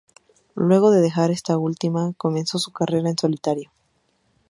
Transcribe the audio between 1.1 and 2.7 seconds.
esta última, comenzó